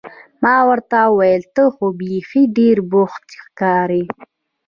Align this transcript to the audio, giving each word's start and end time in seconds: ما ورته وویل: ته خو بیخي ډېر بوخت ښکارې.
ما 0.43 0.55
ورته 0.69 0.99
وویل: 1.09 1.43
ته 1.55 1.63
خو 1.73 1.85
بیخي 1.99 2.43
ډېر 2.57 2.77
بوخت 2.91 3.25
ښکارې. 3.43 4.03